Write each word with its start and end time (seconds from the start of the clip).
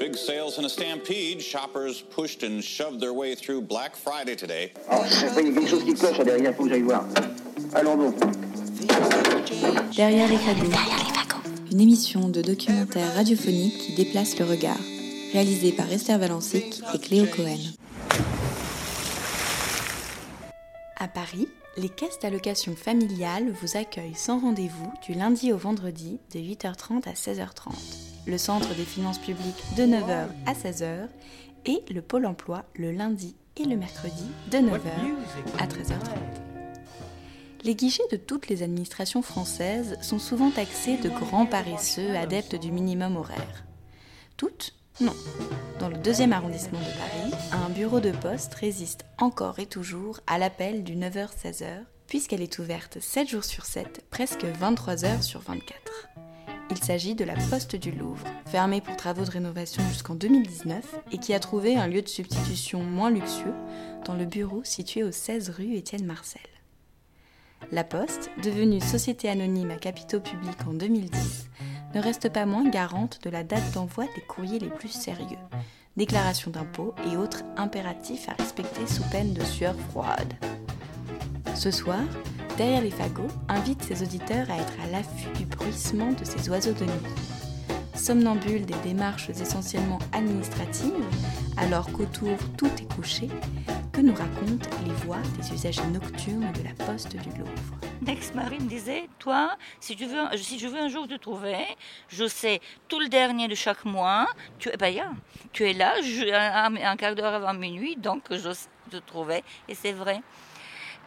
Big 0.00 0.16
sales 0.16 0.58
in 0.58 0.64
a 0.64 0.68
stampede. 0.68 1.42
Shoppers 1.42 2.00
pushed 2.00 2.42
and 2.42 2.64
shoved 2.64 3.00
their 3.00 3.12
way 3.12 3.34
through 3.34 3.60
Black 3.60 3.94
Friday 3.94 4.34
today. 4.34 4.72
Je 5.04 5.10
sais 5.10 5.26
pas, 5.26 5.42
il 5.42 5.48
y 5.48 5.50
a 5.50 5.52
quelque 5.52 5.68
chose 5.68 5.84
qui 5.84 5.92
cloche 5.92 6.18
derrière, 6.20 6.52
il 6.52 6.56
faut 6.56 6.64
que 6.64 6.70
j'aille 6.70 6.80
voir. 6.80 7.04
Allons 7.74 7.98
donc. 7.98 8.14
Derrière 9.94 10.26
les 10.26 10.38
fagots. 10.38 10.72
Une 11.70 11.82
émission 11.82 12.30
de 12.30 12.40
documentaire 12.40 13.14
radiophonique 13.14 13.76
qui 13.76 13.92
déplace 13.92 14.38
le 14.38 14.46
regard. 14.46 14.80
Réalisée 15.34 15.72
par 15.72 15.92
Esther 15.92 16.18
Valancic 16.18 16.80
et 16.94 16.98
Cléo 16.98 17.26
Cohen. 17.26 17.58
À 20.96 21.08
Paris, 21.08 21.46
les 21.76 21.90
caisses 21.90 22.18
d'allocation 22.22 22.74
familiale 22.74 23.52
vous 23.60 23.76
accueillent 23.76 24.14
sans 24.14 24.40
rendez-vous 24.40 24.90
du 25.06 25.12
lundi 25.12 25.52
au 25.52 25.58
vendredi 25.58 26.18
de 26.32 26.40
8h30 26.40 27.06
à 27.06 27.12
16h30, 27.12 27.99
le 28.26 28.38
centre 28.38 28.74
des 28.74 28.84
finances 28.84 29.18
publiques 29.18 29.64
de 29.76 29.84
9h 29.84 30.26
à 30.46 30.52
16h 30.52 31.08
et 31.66 31.82
le 31.92 32.02
pôle 32.02 32.26
emploi 32.26 32.64
le 32.74 32.92
lundi 32.92 33.34
et 33.56 33.64
le 33.64 33.76
mercredi 33.76 34.24
de 34.50 34.58
9h 34.58 34.80
à 35.58 35.66
13h30. 35.66 36.40
Les 37.62 37.74
guichets 37.74 38.08
de 38.10 38.16
toutes 38.16 38.48
les 38.48 38.62
administrations 38.62 39.20
françaises 39.20 39.98
sont 40.00 40.18
souvent 40.18 40.50
taxés 40.50 40.96
de 40.96 41.10
grands 41.10 41.44
paresseux 41.44 42.16
adeptes 42.16 42.56
du 42.56 42.72
minimum 42.72 43.16
horaire. 43.16 43.64
Toutes 44.38 44.74
Non. 45.00 45.14
Dans 45.78 45.90
le 45.90 45.98
deuxième 45.98 46.32
arrondissement 46.32 46.78
de 46.78 46.84
Paris, 46.84 47.44
un 47.52 47.68
bureau 47.68 48.00
de 48.00 48.12
poste 48.12 48.54
résiste 48.54 49.04
encore 49.18 49.58
et 49.58 49.66
toujours 49.66 50.20
à 50.26 50.38
l'appel 50.38 50.84
du 50.84 50.96
9h-16h, 50.96 51.84
puisqu'elle 52.06 52.42
est 52.42 52.58
ouverte 52.58 52.98
7 52.98 53.28
jours 53.28 53.44
sur 53.44 53.66
7, 53.66 54.06
presque 54.10 54.44
23 54.44 55.04
heures 55.04 55.22
sur 55.22 55.40
24. 55.40 56.09
Il 56.70 56.78
s'agit 56.78 57.16
de 57.16 57.24
la 57.24 57.34
Poste 57.34 57.74
du 57.74 57.90
Louvre, 57.90 58.24
fermée 58.46 58.80
pour 58.80 58.96
travaux 58.96 59.24
de 59.24 59.30
rénovation 59.30 59.82
jusqu'en 59.88 60.14
2019 60.14 61.00
et 61.10 61.18
qui 61.18 61.34
a 61.34 61.40
trouvé 61.40 61.76
un 61.76 61.88
lieu 61.88 62.00
de 62.00 62.08
substitution 62.08 62.82
moins 62.84 63.10
luxueux 63.10 63.54
dans 64.04 64.14
le 64.14 64.24
bureau 64.24 64.60
situé 64.62 65.02
au 65.02 65.10
16 65.10 65.50
rue 65.50 65.74
Étienne 65.74 66.06
Marcel. 66.06 66.40
La 67.72 67.82
Poste, 67.82 68.30
devenue 68.42 68.80
société 68.80 69.28
anonyme 69.28 69.72
à 69.72 69.76
capitaux 69.76 70.20
publics 70.20 70.66
en 70.68 70.72
2010, 70.72 71.48
ne 71.94 72.00
reste 72.00 72.32
pas 72.32 72.46
moins 72.46 72.68
garante 72.68 73.18
de 73.24 73.30
la 73.30 73.42
date 73.42 73.72
d'envoi 73.72 74.04
des 74.14 74.22
courriers 74.22 74.60
les 74.60 74.70
plus 74.70 74.92
sérieux, 74.92 75.38
déclaration 75.96 76.52
d'impôts 76.52 76.94
et 77.10 77.16
autres 77.16 77.42
impératifs 77.56 78.28
à 78.28 78.40
respecter 78.40 78.86
sous 78.86 79.02
peine 79.10 79.34
de 79.34 79.44
sueur 79.44 79.74
froide. 79.90 80.34
Ce 81.56 81.72
soir, 81.72 82.02
Derrière 82.60 82.82
les 82.82 82.90
fagots 82.90 83.26
invite 83.48 83.82
ses 83.82 84.02
auditeurs 84.02 84.50
à 84.50 84.58
être 84.58 84.74
à 84.84 84.86
l'affût 84.88 85.30
du 85.34 85.46
bruissement 85.46 86.12
de 86.12 86.26
ces 86.26 86.50
oiseaux 86.50 86.74
de 86.74 86.84
nuit. 86.84 87.14
Somnambule 87.94 88.66
des 88.66 88.76
démarches 88.84 89.30
essentiellement 89.30 89.98
administratives, 90.12 90.92
alors 91.56 91.90
qu'autour 91.90 92.36
tout 92.58 92.70
est 92.78 92.94
couché, 92.94 93.28
que 93.94 94.02
nous 94.02 94.12
racontent 94.12 94.68
les 94.84 94.92
voix 95.06 95.22
des 95.38 95.54
usagers 95.54 95.86
nocturnes 95.86 96.52
de 96.52 96.62
la 96.62 96.84
poste 96.84 97.16
du 97.16 97.30
Louvre. 97.30 97.80
Next-Marie 98.02 98.60
me 98.60 98.68
disait, 98.68 99.08
toi, 99.18 99.56
si, 99.80 99.96
tu 99.96 100.04
veux, 100.04 100.36
si 100.36 100.58
je 100.58 100.68
veux 100.68 100.80
un 100.80 100.88
jour 100.88 101.08
te 101.08 101.16
trouver, 101.16 101.64
je 102.08 102.28
sais 102.28 102.60
tout 102.88 103.00
le 103.00 103.08
dernier 103.08 103.48
de 103.48 103.54
chaque 103.54 103.86
mois, 103.86 104.26
tu, 104.58 104.68
ben, 104.78 104.88
yeah, 104.88 105.12
tu 105.54 105.66
es 105.66 105.72
là, 105.72 105.94
je, 106.02 106.30
un, 106.30 106.76
un, 106.76 106.96
quart 106.96 107.14
d'heure 107.14 107.32
avant 107.32 107.54
minuit, 107.54 107.96
donc 107.96 108.24
je 108.30 108.50
te 108.90 108.98
trouvais, 108.98 109.44
et 109.66 109.74
c'est 109.74 109.92
vrai. 109.92 110.20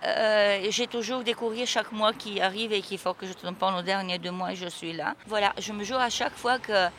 Euh, 0.05 0.67
j'ai 0.69 0.87
toujours 0.87 1.23
des 1.23 1.33
courriers 1.33 1.65
chaque 1.65 1.91
mois 1.91 2.13
qui 2.13 2.41
arrivent 2.41 2.73
et 2.73 2.81
qu'il 2.81 2.97
faut 2.97 3.13
que 3.13 3.25
je 3.25 3.33
te 3.33 3.47
pendant 3.51 3.77
le 3.77 3.83
dernier 3.83 4.17
deux 4.17 4.31
mois 4.31 4.51
et 4.51 4.55
je 4.55 4.67
suis 4.67 4.93
là. 4.93 5.15
Voilà, 5.27 5.53
je 5.57 5.71
me 5.71 5.83
jure 5.83 5.99
à 5.99 6.09
chaque 6.09 6.35
fois 6.35 6.59
que 6.59 6.89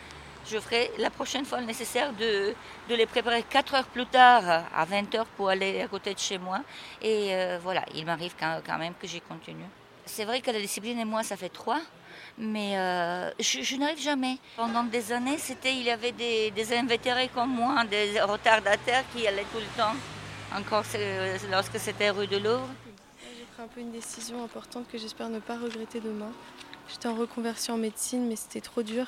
je 0.50 0.58
ferai 0.58 0.90
la 0.98 1.10
prochaine 1.10 1.44
fois 1.44 1.60
le 1.60 1.66
nécessaire 1.66 2.12
de, 2.12 2.54
de 2.88 2.94
les 2.94 3.06
préparer 3.06 3.42
4 3.42 3.74
heures 3.74 3.86
plus 3.86 4.06
tard 4.06 4.64
à 4.74 4.84
20 4.84 5.14
heures 5.14 5.26
pour 5.36 5.48
aller 5.48 5.82
à 5.82 5.88
côté 5.88 6.14
de 6.14 6.18
chez 6.18 6.38
moi. 6.38 6.60
Et 7.02 7.34
euh, 7.34 7.58
voilà, 7.62 7.84
il 7.94 8.06
m'arrive 8.06 8.34
quand, 8.38 8.78
même 8.78 8.94
que 9.00 9.06
j'y 9.06 9.20
continue. 9.20 9.68
C'est 10.06 10.24
vrai 10.24 10.40
que 10.40 10.50
la 10.50 10.60
discipline 10.60 10.98
et 10.98 11.04
moi, 11.04 11.22
ça 11.22 11.36
fait 11.36 11.48
trois. 11.48 11.80
Mais 12.38 12.78
euh, 12.78 13.30
je, 13.40 13.62
je 13.62 13.76
n'arrive 13.76 14.00
jamais. 14.00 14.38
Pendant 14.56 14.84
des 14.84 15.12
années, 15.12 15.38
c'était, 15.38 15.74
il 15.74 15.82
y 15.82 15.90
avait 15.90 16.12
des, 16.12 16.50
des 16.50 16.76
invétérés 16.76 17.28
comme 17.34 17.50
moi, 17.50 17.84
des 17.84 18.20
retardataires 18.20 19.04
qui 19.14 19.26
allaient 19.26 19.46
tout 19.52 19.58
le 19.58 19.78
temps. 19.78 19.94
Encore 20.56 20.84
lorsque 21.50 21.78
c'était 21.78 22.10
rue 22.10 22.28
de 22.28 22.36
Louvre 22.36 22.68
un 23.64 23.68
peu 23.68 23.80
une 23.80 23.92
décision 23.92 24.44
importante 24.44 24.86
que 24.88 24.98
j'espère 24.98 25.30
ne 25.30 25.38
pas 25.38 25.56
regretter 25.56 25.98
demain. 25.98 26.30
J'étais 26.90 27.08
en 27.08 27.14
reconversion 27.14 27.74
en 27.74 27.78
médecine, 27.78 28.28
mais 28.28 28.36
c'était 28.36 28.60
trop 28.60 28.82
dur. 28.82 29.06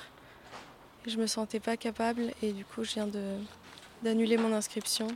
Je 1.07 1.19
me 1.19 1.27
sentais 1.27 1.61
pas 1.61 1.77
capable 1.77 2.33
et 2.43 2.53
du 2.53 2.65
coup, 2.65 2.83
je 2.83 2.95
viens 2.95 3.07
d'annuler 4.03 4.39
mon 4.39 4.55
inscription, 4.55 5.09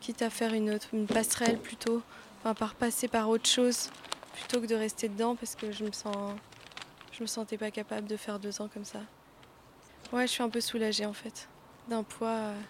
quitte 0.00 0.22
à 0.22 0.30
faire 0.30 0.54
une, 0.54 0.70
autre, 0.70 0.86
une 0.92 1.08
passerelle 1.08 1.58
plutôt, 1.58 2.02
enfin 2.38 2.54
par 2.54 2.76
passer 2.76 3.08
par 3.08 3.28
autre 3.28 3.48
chose 3.48 3.90
plutôt 4.34 4.60
que 4.60 4.66
de 4.66 4.76
rester 4.76 5.08
dedans 5.08 5.34
parce 5.34 5.56
que 5.56 5.72
je 5.72 5.82
me 5.82 5.90
sens, 5.90 6.36
je 7.10 7.22
me 7.22 7.26
sentais 7.26 7.58
pas 7.58 7.72
capable 7.72 8.06
de 8.06 8.16
faire 8.16 8.38
deux 8.38 8.62
ans 8.62 8.68
comme 8.72 8.84
ça. 8.84 9.00
Ouais, 10.12 10.28
je 10.28 10.32
suis 10.32 10.42
un 10.44 10.50
peu 10.50 10.60
soulagée 10.60 11.04
en 11.04 11.12
fait 11.12 11.48
d'un 11.88 12.04
poids, 12.04 12.28
euh, 12.28 12.60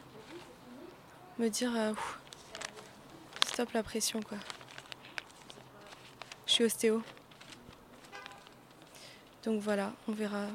me 1.38 1.48
dire 1.50 1.72
euh, 1.76 1.92
stop 3.46 3.72
la 3.72 3.82
pression 3.82 4.22
quoi. 4.22 4.38
Ostéo. 6.64 7.02
Donc 9.44 9.60
voilà, 9.60 9.92
on 10.08 10.12
verra 10.12 10.46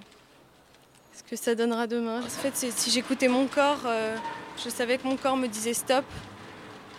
ce 1.13 1.23
que 1.23 1.35
ça 1.35 1.55
donnera 1.55 1.87
demain. 1.87 2.21
En 2.21 2.29
fait, 2.29 2.55
si 2.55 2.91
j'écoutais 2.91 3.27
mon 3.27 3.47
corps, 3.47 3.81
euh, 3.85 4.15
je 4.63 4.69
savais 4.69 4.97
que 4.97 5.07
mon 5.07 5.17
corps 5.17 5.37
me 5.37 5.47
disait 5.47 5.73
stop. 5.73 6.05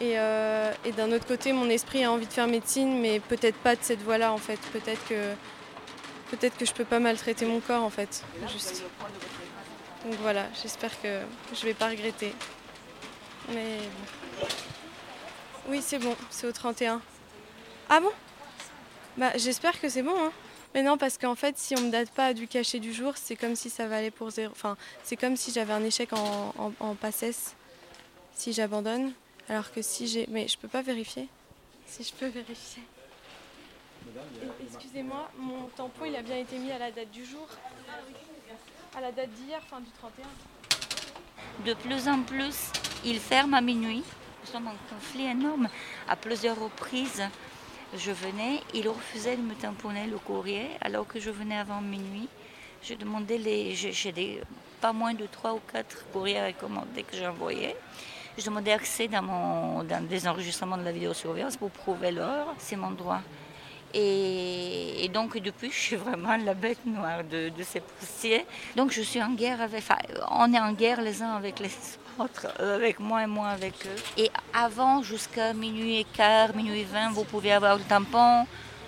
Et, 0.00 0.18
euh, 0.18 0.72
et 0.84 0.92
d'un 0.92 1.12
autre 1.12 1.26
côté, 1.26 1.52
mon 1.52 1.68
esprit 1.68 2.04
a 2.04 2.10
envie 2.10 2.26
de 2.26 2.32
faire 2.32 2.48
médecine, 2.48 3.00
mais 3.00 3.20
peut-être 3.20 3.56
pas 3.58 3.76
de 3.76 3.82
cette 3.82 4.02
voie-là 4.02 4.32
en 4.32 4.38
fait. 4.38 4.58
Peut-être 4.72 5.06
que, 5.06 5.34
peut-être 6.30 6.56
que 6.56 6.66
je 6.66 6.72
peux 6.72 6.84
pas 6.84 6.98
maltraiter 6.98 7.46
mon 7.46 7.60
corps 7.60 7.82
en 7.82 7.90
fait. 7.90 8.24
Juste. 8.52 8.82
Donc 10.04 10.14
voilà, 10.20 10.46
j'espère 10.60 11.00
que 11.00 11.20
je 11.54 11.64
vais 11.64 11.74
pas 11.74 11.88
regretter. 11.88 12.34
Mais 13.50 13.78
bon. 14.40 14.46
Oui, 15.68 15.80
c'est 15.80 15.98
bon, 15.98 16.16
c'est 16.30 16.46
au 16.46 16.52
31. 16.52 17.00
Ah 17.88 18.00
bon? 18.00 18.10
Bah, 19.16 19.32
j'espère 19.36 19.80
que 19.80 19.88
c'est 19.88 20.02
bon. 20.02 20.16
Hein. 20.16 20.32
Mais 20.74 20.82
non, 20.82 20.96
parce 20.98 21.18
qu'en 21.18 21.34
fait, 21.36 21.56
si 21.56 21.76
on 21.76 21.82
me 21.82 21.90
date 21.90 22.10
pas 22.10 22.34
du 22.34 22.48
cachet 22.48 22.80
du 22.80 22.92
jour, 22.92 23.12
c'est 23.16 23.36
comme 23.36 23.54
si 23.54 23.70
ça 23.70 23.86
valait 23.86 24.10
pour 24.10 24.30
zéro. 24.30 24.50
Enfin, 24.52 24.76
c'est 25.04 25.16
comme 25.16 25.36
si 25.36 25.52
j'avais 25.52 25.72
un 25.72 25.84
échec 25.84 26.12
en, 26.12 26.52
en, 26.58 26.72
en 26.80 26.94
passesse 26.94 27.54
si 28.34 28.52
j'abandonne. 28.52 29.12
Alors 29.48 29.72
que 29.72 29.82
si 29.82 30.08
j'ai. 30.08 30.26
Mais 30.30 30.48
je 30.48 30.58
peux 30.58 30.68
pas 30.68 30.82
vérifier. 30.82 31.28
Si 31.86 32.02
je 32.02 32.12
peux 32.12 32.26
vérifier. 32.26 32.82
Excusez-moi, 34.66 35.30
mon 35.38 35.66
tampon 35.76 36.04
il 36.04 36.16
a 36.16 36.22
bien 36.22 36.36
été 36.36 36.58
mis 36.58 36.70
à 36.70 36.78
la 36.78 36.90
date 36.90 37.10
du 37.10 37.24
jour. 37.24 37.46
À 38.96 39.00
la 39.00 39.12
date 39.12 39.30
d'hier, 39.30 39.60
fin 39.68 39.80
du 39.80 39.90
31. 39.90 40.26
De 41.64 41.74
plus 41.74 42.08
en 42.08 42.22
plus, 42.22 42.70
il 43.04 43.18
ferme 43.18 43.54
à 43.54 43.60
minuit. 43.60 44.02
Nous 44.44 44.52
sommes 44.52 44.68
en 44.68 44.74
conflit 44.92 45.26
énorme 45.26 45.68
à 46.08 46.16
plusieurs 46.16 46.58
reprises 46.60 47.22
je 47.96 48.10
venais, 48.10 48.60
il 48.74 48.88
refusait 48.88 49.36
de 49.36 49.42
me 49.42 49.54
tamponner 49.54 50.06
le 50.06 50.18
courrier 50.18 50.68
alors 50.80 51.06
que 51.06 51.20
je 51.20 51.30
venais 51.30 51.56
avant 51.56 51.80
minuit. 51.80 52.28
Je 52.82 52.94
demandais 52.94 53.38
les. 53.38 53.74
J'ai 53.74 54.42
pas 54.80 54.92
moins 54.92 55.14
de 55.14 55.26
3 55.26 55.54
ou 55.54 55.60
4 55.72 56.06
courriers 56.12 56.44
recommandés 56.46 57.02
que 57.02 57.16
j'envoyais. 57.16 57.76
Je 58.36 58.44
demandais 58.44 58.72
accès 58.72 59.08
dans, 59.08 59.22
mon, 59.22 59.84
dans 59.84 60.04
des 60.04 60.26
enregistrements 60.26 60.76
de 60.76 60.82
la 60.82 60.92
vidéosurveillance 60.92 61.56
pour 61.56 61.70
prouver 61.70 62.10
l'heure. 62.10 62.54
C'est 62.58 62.76
mon 62.76 62.90
droit. 62.90 63.20
Et, 63.94 65.04
et, 65.04 65.08
donc 65.08 65.38
depuis, 65.38 65.70
je 65.70 65.78
suis 65.78 65.96
vraiment 65.96 66.36
la 66.36 66.54
bête 66.54 66.84
noire 66.84 67.22
de, 67.22 67.48
de 67.48 67.62
ces 67.62 67.80
postiers. 67.80 68.44
Donc 68.76 68.90
je 68.90 69.02
suis 69.02 69.22
en 69.22 69.30
guerre 69.30 69.60
avec. 69.60 69.78
Enfin, 69.78 69.98
on 70.30 70.52
est 70.52 70.58
en 70.58 70.72
guerre 70.72 71.00
les 71.00 71.22
uns 71.22 71.36
avec 71.36 71.60
les 71.60 71.68
autres, 71.68 72.03
avec 72.58 73.00
moi 73.00 73.22
et 73.22 73.26
moi 73.26 73.48
avec 73.48 73.74
eux. 73.86 74.02
Et 74.16 74.30
avant, 74.52 75.02
jusqu'à 75.02 75.52
minuit 75.52 76.00
et 76.00 76.04
quart, 76.04 76.54
minuit 76.54 76.84
20, 76.84 77.10
vous 77.12 77.24
pouvez 77.24 77.52
avoir 77.52 77.76
le 77.76 77.84
tampon. 77.84 78.46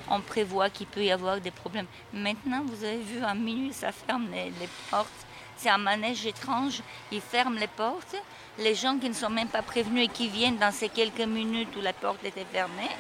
On 0.09 0.21
prévoit 0.21 0.71
qu'il 0.71 0.87
peut 0.87 1.03
y 1.05 1.11
avoir 1.11 1.41
des 1.41 1.51
problèmes. 1.51 1.87
Maintenant, 2.13 2.63
vous 2.65 2.85
avez 2.85 2.99
vu, 2.99 3.23
à 3.25 3.35
minuit, 3.35 3.73
ça 3.73 3.91
ferme 3.93 4.29
les, 4.33 4.53
les 4.61 4.69
portes. 4.91 5.11
C'est 5.57 5.71
un 5.71 5.79
manège 5.79 6.27
étrange. 6.27 6.83
Ils 7.11 7.21
ferment 7.21 7.59
les 7.59 7.67
portes. 7.67 8.17
Les 8.59 8.75
gens 8.75 8.99
qui 8.99 9.09
ne 9.09 9.15
sont 9.15 9.31
même 9.31 9.49
pas 9.49 9.63
prévenus 9.63 10.05
et 10.05 10.09
qui 10.09 10.29
viennent 10.29 10.59
dans 10.59 10.73
ces 10.73 10.89
quelques 10.89 11.21
minutes 11.21 11.75
où 11.77 11.81
la 11.81 11.93
porte 11.93 12.25
était 12.25 12.47
fermée, 12.51 12.91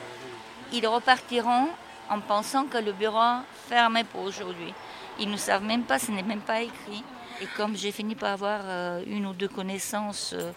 ils 0.72 0.87
repartiront 0.87 1.69
en 2.11 2.20
pensant 2.20 2.64
que 2.64 2.79
le 2.79 2.93
bureau 2.93 3.40
fermé 3.69 4.05
pour 4.05 4.22
aujourd'hui. 4.22 4.72
Ils 5.19 5.31
ne 5.31 5.37
savent 5.37 5.64
même 5.64 5.84
pas, 5.84 5.99
ce 5.99 6.11
n'est 6.11 6.22
même 6.22 6.40
pas 6.40 6.61
écrit. 6.61 7.02
Et 7.40 7.46
comme 7.56 7.76
j'ai 7.76 7.92
fini 7.92 8.14
par 8.14 8.32
avoir 8.32 8.60
euh, 8.64 9.02
une 9.06 9.26
ou 9.26 9.34
deux 9.34 9.48
connaissances, 9.48 10.32
euh, 10.34 10.52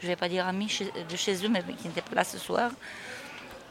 je 0.00 0.06
ne 0.06 0.12
vais 0.12 0.16
pas 0.16 0.28
dire 0.28 0.46
amis 0.46 0.66
de 1.08 1.16
chez 1.16 1.44
eux, 1.44 1.48
mais 1.48 1.62
qui 1.62 1.86
n'étaient 1.86 2.00
pas 2.00 2.16
là 2.16 2.24
ce 2.24 2.38
soir, 2.38 2.72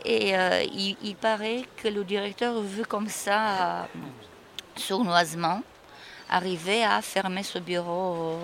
et 0.06 0.38
euh, 0.38 0.63
il, 0.63 1.15
paraît 1.15 1.63
que 1.77 1.88
le 1.88 2.04
directeur 2.04 2.62
veut 2.62 2.83
comme 2.86 3.07
ça, 3.07 3.88
sournoisement, 4.75 5.62
arriver 6.30 6.83
à 6.83 7.01
fermer 7.01 7.44
ce 7.44 7.60
bureau 7.60 8.39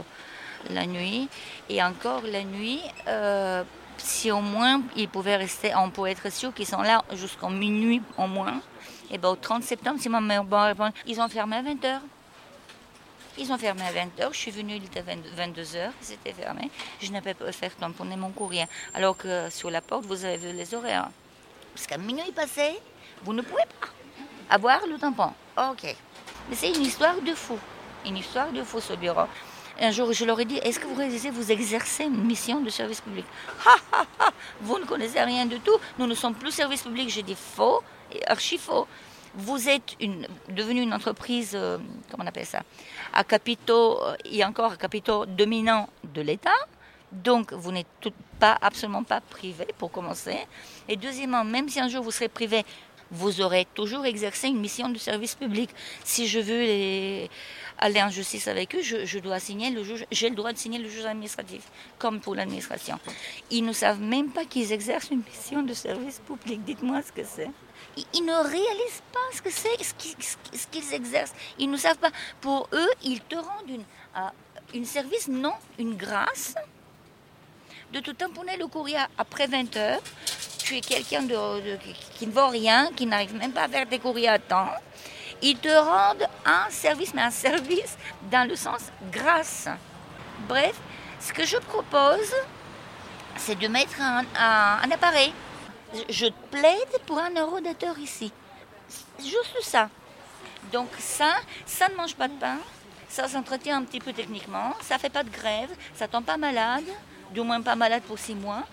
la 0.69 0.85
nuit. 0.85 1.27
Et 1.69 1.83
encore 1.83 2.21
la 2.23 2.43
nuit, 2.43 2.79
si 3.97 4.31
au 4.31 4.39
moins 4.39 4.81
ils 4.95 5.09
pouvaient 5.09 5.35
rester, 5.35 5.73
on 5.75 5.89
pouvait 5.89 6.11
être 6.11 6.31
sûr 6.31 6.53
qu'ils 6.53 6.67
sont 6.67 6.81
là 6.81 7.03
jusqu'en 7.13 7.49
minuit 7.49 8.01
au 8.17 8.27
moins. 8.27 8.61
Et 9.11 9.17
ben 9.17 9.29
au 9.29 9.35
30 9.35 9.63
septembre, 9.63 9.99
si 9.99 10.07
ma 10.07 10.21
mère 10.21 10.43
répondre, 10.43 10.93
ils 11.07 11.19
ont 11.19 11.27
fermé 11.27 11.57
à 11.57 11.63
20h. 11.63 11.99
Ils 13.41 13.53
ont 13.53 13.57
fermé 13.57 13.83
à 13.83 13.93
20h, 13.93 14.33
je 14.33 14.37
suis 14.37 14.51
venue, 14.51 14.75
il 14.75 14.83
était 14.83 15.01
22h, 15.01 15.91
c'était 16.01 16.33
fermé. 16.33 16.69
Je 17.01 17.09
n'avais 17.09 17.33
pas 17.33 17.49
fait 17.53 17.69
tamponner 17.79 18.17
mon 18.17 18.31
courrier. 18.31 18.65
Alors 18.93 19.15
que 19.15 19.49
sur 19.49 19.71
la 19.71 19.79
porte, 19.79 20.05
vous 20.05 20.25
avez 20.25 20.35
vu 20.35 20.51
les 20.51 20.73
horaires. 20.73 21.09
Parce 21.73 21.87
qu'à 21.87 21.97
minuit 21.97 22.33
passé, 22.35 22.77
vous 23.23 23.31
ne 23.31 23.41
pouvez 23.41 23.63
pas 23.79 23.87
avoir 24.49 24.85
le 24.87 24.99
tampon. 24.99 25.31
Ok. 25.57 25.95
Mais 26.49 26.55
c'est 26.55 26.69
une 26.69 26.81
histoire 26.81 27.21
de 27.21 27.33
fou. 27.33 27.57
Une 28.05 28.17
histoire 28.17 28.51
de 28.51 28.61
fou, 28.61 28.81
ce 28.81 28.91
bureau. 28.93 29.27
Un 29.79 29.91
jour, 29.91 30.11
je 30.11 30.25
leur 30.25 30.37
ai 30.41 30.43
dit, 30.43 30.57
est-ce 30.57 30.77
que 30.77 30.87
vous 30.87 30.95
réalisez, 30.95 31.29
vous 31.29 31.49
exercez 31.49 32.03
une 32.03 32.21
mission 32.25 32.59
de 32.59 32.69
service 32.69 32.99
public? 32.99 33.25
Ha, 33.65 33.75
ha, 33.93 34.05
ha 34.19 34.29
Vous 34.59 34.77
ne 34.79 34.83
connaissez 34.83 35.21
rien 35.21 35.45
du 35.45 35.61
tout. 35.61 35.77
Nous 35.97 36.07
ne 36.07 36.13
sommes 36.13 36.35
plus 36.35 36.51
service 36.51 36.81
public. 36.81 37.09
J'ai 37.09 37.23
dit 37.23 37.37
faux 37.37 37.81
et 38.11 38.21
archi 38.27 38.57
faux. 38.57 38.85
Vous 39.35 39.69
êtes 39.69 39.95
une, 39.99 40.27
devenue 40.49 40.81
une 40.81 40.93
entreprise, 40.93 41.51
euh, 41.53 41.77
comment 42.09 42.23
on 42.23 42.27
appelle 42.27 42.45
ça, 42.45 42.63
à 43.13 43.23
capitaux, 43.23 44.01
euh, 44.01 44.15
et 44.25 44.43
encore 44.43 44.73
à 44.73 44.77
capitaux 44.77 45.25
dominants 45.25 45.89
de 46.03 46.21
l'État. 46.21 46.49
Donc, 47.11 47.53
vous 47.53 47.71
n'êtes 47.71 47.87
pas, 48.39 48.57
absolument 48.61 49.03
pas 49.03 49.21
privé, 49.21 49.67
pour 49.77 49.91
commencer. 49.91 50.37
Et 50.87 50.95
deuxièmement, 50.95 51.43
même 51.43 51.69
si 51.69 51.79
un 51.79 51.87
jour 51.87 52.03
vous 52.03 52.11
serez 52.11 52.29
privé, 52.29 52.63
vous 53.11 53.41
aurez 53.41 53.65
toujours 53.73 54.05
exercé 54.05 54.47
une 54.47 54.59
mission 54.59 54.89
de 54.89 54.97
service 54.97 55.35
public. 55.35 55.69
Si 56.03 56.27
je 56.27 56.39
veux 56.39 57.27
aller 57.79 58.01
en 58.03 58.09
justice 58.09 58.47
avec 58.47 58.75
eux, 58.75 58.81
je 58.81 59.19
dois 59.19 59.39
signer 59.39 59.71
le 59.71 59.83
juge, 59.83 60.05
j'ai 60.11 60.29
le 60.29 60.35
droit 60.35 60.53
de 60.53 60.57
signer 60.57 60.77
le 60.79 60.87
juge 60.87 61.05
administratif, 61.05 61.63
comme 61.97 62.19
pour 62.19 62.35
l'administration. 62.35 62.99
Ils 63.49 63.65
ne 63.65 63.73
savent 63.73 64.01
même 64.01 64.29
pas 64.29 64.45
qu'ils 64.45 64.71
exercent 64.71 65.09
une 65.09 65.23
mission 65.23 65.63
de 65.63 65.73
service 65.73 66.19
public. 66.19 66.63
Dites-moi 66.63 67.01
ce 67.01 67.11
que 67.11 67.23
c'est. 67.25 67.49
Ils, 68.13 68.25
ne 68.25 68.33
réalisent 68.33 69.03
pas 69.11 69.19
ce 69.33 69.41
que 69.41 69.49
c'est, 69.49 69.83
ce 69.83 69.93
qu'ils 69.93 70.15
ce 70.23 70.67
qu'ils 70.67 70.93
exercent. 70.93 71.33
Ils 71.57 71.69
ne 71.69 71.77
savent 71.77 71.97
pas. 71.97 72.11
Pour 72.41 72.67
eux, 72.73 72.89
ils 73.03 73.21
te 73.21 73.35
rendent 73.35 73.69
une, 73.69 73.85
une 74.73 74.85
service, 74.85 75.27
non, 75.27 75.53
une 75.77 75.95
grâce 75.95 76.55
de 77.91 77.99
te 77.99 78.11
tamponner 78.11 78.57
le 78.57 78.67
courrier 78.67 78.99
après 79.17 79.47
20 79.47 79.75
heures. 79.77 80.01
Tu 80.59 80.77
es 80.77 80.81
quelqu'un 80.81 81.27
qui, 82.17 82.27
ne 82.27 82.31
vaut 82.31 82.47
rien, 82.47 82.91
qui 82.95 83.05
n'arrive 83.05 83.35
même 83.35 83.51
pas 83.51 83.63
à 83.63 83.67
faire 83.67 83.87
tes 83.87 83.99
courriers 83.99 84.29
à 84.29 84.39
temps. 84.39 84.69
Ils 85.41 85.57
te 85.57 85.69
rendent 85.69 86.27
un 86.45 86.69
service, 86.69 87.13
mais 87.13 87.23
un 87.23 87.31
service 87.31 87.97
dans 88.29 88.47
le 88.47 88.55
sens 88.55 88.81
grâce. 89.11 89.67
Bref, 90.47 90.75
ce 91.19 91.33
que 91.33 91.45
je 91.45 91.57
propose, 91.57 92.33
c'est 93.37 93.57
de 93.57 93.67
mettre 93.67 93.99
un 94.01 94.91
appareil. 94.91 95.33
Je- 96.09 96.27
plaide 96.51 97.01
pour 97.05 97.17
un 97.19 97.31
euro 97.31 97.59
d'heure 97.61 97.97
ici. 97.99 98.31
Juste 99.19 99.57
ça. 99.61 99.89
Donc 100.71 100.89
ça, 100.99 101.35
ça 101.65 101.89
ne 101.89 101.95
mange 101.95 102.15
pas 102.15 102.27
de 102.27 102.33
pain, 102.39 102.57
ça 103.07 103.27
s'entretient 103.27 103.77
un 103.77 103.83
petit 103.83 103.99
peu 103.99 104.13
techniquement, 104.13 104.73
ça 104.81 104.95
ne 104.95 104.99
fait 104.99 105.09
pas 105.09 105.23
de 105.23 105.29
grève, 105.29 105.69
ça 105.95 106.05
ne 106.07 106.11
tombe 106.11 106.25
pas 106.25 106.37
malade, 106.37 106.83
du 107.31 107.41
moins 107.41 107.61
pas 107.61 107.75
malade 107.75 108.03
pour 108.03 108.19
six 108.19 108.35
mois. 108.35 108.63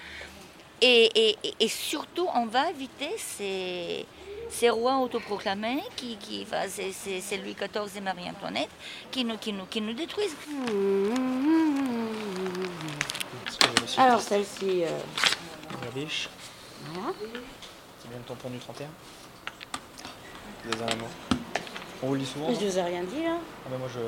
Et, 0.80 1.04
et- 1.14 1.38
et- 1.42 1.54
et 1.60 1.68
surtout, 1.68 2.28
on 2.34 2.46
va 2.46 2.68
éviter 2.70 3.10
ces, 3.16 4.04
ces 4.50 4.68
rois 4.68 4.98
autoproclamés, 4.98 5.82
qui, 5.96 6.16
qui, 6.18 6.42
enfin, 6.46 6.64
c'est, 6.68 7.36
Louis 7.38 7.54
XIV 7.54 7.96
et 7.96 8.00
Marie-Antoinette, 8.02 8.68
qui 9.10 9.24
nous, 9.24 9.38
qui, 9.38 9.52
nous, 9.54 9.64
qui 9.66 9.80
nous 9.80 9.94
détruisent. 9.94 10.36
Alors 13.98 14.20
celle-ci, 14.20 14.84
euh, 14.84 14.88
La 15.82 15.90
biche. 15.92 16.28
Voilà. 16.92 17.12
C'est 18.00 18.08
bien 18.08 18.18
le 18.18 18.24
tampon 18.24 18.50
du 18.50 18.58
31 18.58 18.86
Des 20.64 20.82
animaux. 20.82 21.06
On 22.02 22.08
vous 22.08 22.14
le 22.14 22.20
dit 22.20 22.26
souvent 22.26 22.48
je 22.52 22.66
vous 22.66 22.78
ai 22.78 22.82
rien 22.82 23.02
dit 23.04 23.22
là. 23.22 23.36
Ah 23.38 23.68
ben 23.70 23.78
moi 23.78 23.88
je... 23.92 24.00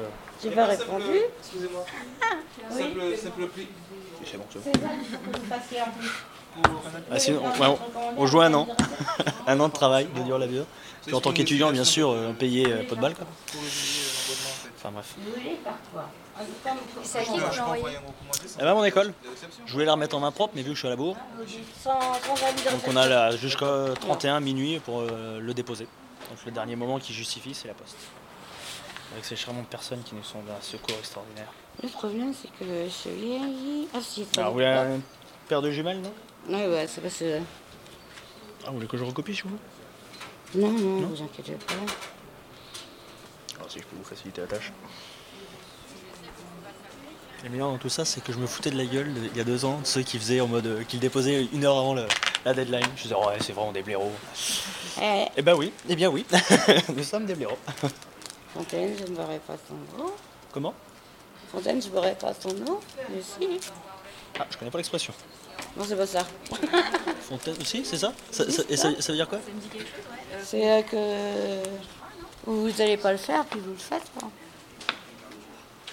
J'ai 0.43 0.55
pas 0.55 0.67
répondu. 0.67 1.19
Excusez-moi. 1.41 1.85
Simple, 2.71 3.17
simple 3.17 3.49
pli. 3.49 3.69
C'est 4.25 4.37
bon, 4.37 4.45
c'est 4.51 4.59
bon. 4.59 4.65
C'est 4.65 4.81
ça 4.81 4.89
qu'il 4.89 5.07
faut 5.07 5.31
que 5.31 5.39
vous 5.39 5.47
fassiez 5.47 5.81
en 5.83 5.91
plus. 5.99 6.11
Ah, 7.11 7.19
sinon, 7.19 7.43
on, 8.17 8.27
joue 8.27 8.41
un 8.41 8.53
an. 8.55 8.69
un 9.47 9.61
an 9.61 9.69
de 9.69 9.73
travail 9.73 10.09
de 10.15 10.23
dur 10.23 10.39
labeur. 10.39 10.67
Puis 11.07 11.15
en 11.15 11.21
tant 11.21 11.33
qu'étudiant, 11.33 11.71
bien 11.71 11.85
sûr, 11.85 12.11
euh, 12.11 12.33
payé 12.33 12.67
euh, 12.67 12.83
pas 12.85 12.97
de 12.97 13.01
balle. 13.01 13.15
Quoi. 13.15 13.27
Enfin 14.89 14.95
bref. 14.95 15.15
À 16.37 17.65
envoyer 17.65 17.97
un 17.97 18.01
recommandé 18.01 18.49
sans 18.49 18.59
Eh 18.59 18.63
ben, 18.63 18.75
mon 18.75 18.85
école, 18.85 19.13
je 19.67 19.73
voulais 19.73 19.85
la 19.85 19.93
remettre 19.93 20.17
en 20.17 20.21
main 20.21 20.31
propre, 20.31 20.53
mais 20.57 20.63
vu 20.63 20.71
que 20.71 20.75
je 20.75 20.79
suis 20.79 20.87
à 20.87 20.91
la 20.91 20.97
bourre, 20.97 21.17
de 21.39 22.71
donc 22.71 22.83
on 22.87 22.97
a 22.97 23.37
jusqu'à 23.37 23.95
31 24.01 24.41
minuit 24.41 24.79
pour 24.81 25.01
euh, 25.01 25.41
le 25.41 25.55
déposer. 25.55 25.87
Donc 26.31 26.45
le 26.47 26.53
dernier 26.53 26.77
moment 26.77 26.99
qui 26.99 27.13
justifie, 27.13 27.55
c'est 27.55 27.69
la 27.69 27.75
poste. 27.75 27.97
Avec 29.13 29.25
ces 29.25 29.37
charmantes 29.37 29.69
personnes 29.69 30.03
qui 30.03 30.15
nous 30.15 30.23
sont 30.25 30.41
d'un 30.43 30.61
secours 30.61 30.97
extraordinaire. 30.99 31.49
Le 31.83 31.89
problème, 31.89 32.35
c'est 32.35 32.49
que 32.49 32.65
je 32.65 33.09
vieillis. 33.09 33.89
Ah 33.95 33.99
si, 34.03 34.25
ça 34.25 34.41
Alors 34.43 34.53
vous 34.53 34.59
va. 34.59 34.85
voulez 34.85 34.97
un 34.97 35.01
paire 35.49 35.63
de 35.63 35.71
jumelles, 35.71 36.01
non? 36.01 36.13
Oui, 36.49 36.67
ouais, 36.67 36.87
c'est 36.87 37.01
parce 37.01 37.19
que. 37.19 37.39
Ah, 38.65 38.69
vous 38.69 38.75
voulez 38.75 38.87
que 38.87 38.97
je 38.97 39.05
recopie 39.05 39.35
chez 39.35 39.45
vous 39.49 39.59
Non, 40.61 40.71
non, 40.71 41.07
vous 41.09 41.23
inquiétez 41.23 41.53
pas. 41.53 41.75
Alors 43.59 43.71
si 43.71 43.79
je 43.79 43.85
peux 43.85 43.97
vous 43.97 44.05
faciliter 44.05 44.41
la 44.41 44.47
tâche. 44.47 44.73
Le 47.45 47.51
meilleur 47.51 47.69
dans 47.71 47.79
tout 47.79 47.89
ça, 47.89 48.05
c'est 48.05 48.21
que 48.23 48.33
je 48.33 48.39
me 48.39 48.47
foutais 48.47 48.71
de 48.71 48.77
la 48.77 48.85
gueule 48.85 49.15
de- 49.15 49.27
il 49.33 49.37
y 49.37 49.41
a 49.41 49.45
deux 49.45 49.65
ans 49.65 49.79
de 49.79 49.87
ceux 49.87 50.03
qui 50.03 50.19
faisaient 50.19 50.41
en 50.41 50.49
mode 50.49 50.67
euh, 50.67 50.83
qui 50.83 50.97
le 50.97 51.01
déposaient 51.03 51.47
une 51.53 51.65
heure 51.65 51.79
avant 51.79 51.95
le- 51.95 52.07
la 52.45 52.53
deadline. 52.53 52.83
Je 52.97 53.03
disais 53.05 53.15
ouais 53.15 53.37
c'est 53.41 53.53
vraiment 53.53 53.71
des 53.73 53.83
blaireaux. 53.83 54.11
Eh, 55.01 55.27
Eh 55.37 55.43
ben 55.43 55.55
oui, 55.55 55.73
eh 55.89 55.95
bien 55.95 56.09
oui, 56.11 56.27
nous 56.97 57.05
sommes 57.05 57.27
des 57.27 57.35
blaireaux. 57.37 57.59
Fontaine, 58.53 58.97
je 58.99 59.05
ne 59.11 59.17
verrai 59.17 59.39
pas 59.39 59.55
son 59.69 59.75
nom. 59.97 60.11
Comment? 60.53 60.75
Fontaine, 61.53 61.81
je 61.81 61.89
ne 61.89 61.93
verrai 61.93 62.15
pas 62.17 62.35
son 62.35 62.53
nom. 62.55 62.81
Mais 63.09 63.23
si. 63.23 63.61
Ah, 64.41 64.47
je 64.51 64.57
connais 64.59 64.71
pas 64.73 64.79
l'expression. 64.79 65.15
Non, 65.77 65.85
c'est 65.87 65.97
pas 65.97 66.07
ça. 66.09 66.27
Fontaine, 67.29 67.55
si, 67.65 67.85
c'est 67.85 67.99
ça, 67.99 68.13
ça, 68.33 68.51
ça- 68.51 68.63
Et 68.69 68.77
ça, 68.77 68.91
ça 69.01 69.13
veut 69.13 69.17
dire 69.17 69.29
quoi? 69.29 69.39
C'est 70.43 70.69
euh, 70.69 70.83
que 70.83 71.69
vous 72.47 72.71
n'allez 72.71 72.97
pas 72.97 73.13
le 73.13 73.19
faire, 73.19 73.45
puis 73.45 73.61
vous 73.61 73.73
le 73.73 73.77
faites. 73.79 74.05
quoi. 74.19 74.29